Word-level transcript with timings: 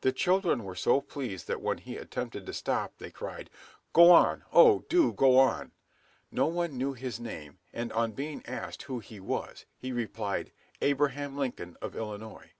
The 0.00 0.10
children 0.10 0.64
were 0.64 0.74
so 0.74 1.00
pleased 1.00 1.46
that 1.46 1.60
when 1.62 1.78
he 1.78 1.96
attempted 1.96 2.46
to 2.46 2.52
stop, 2.52 2.98
they 2.98 3.12
cried, 3.12 3.48
"Go 3.92 4.10
on, 4.10 4.42
oh! 4.52 4.80
do 4.88 5.12
go 5.12 5.38
on!" 5.38 5.70
No 6.32 6.46
one 6.46 6.76
knew 6.76 6.94
his 6.94 7.20
name, 7.20 7.60
and 7.72 7.92
on 7.92 8.10
being 8.10 8.44
asked 8.44 8.82
who 8.82 8.98
he 8.98 9.20
was, 9.20 9.66
he 9.76 9.92
replied, 9.92 10.50
"Abraham 10.80 11.36
Lincoln 11.36 11.76
of 11.80 11.94
Illinois." 11.94 12.50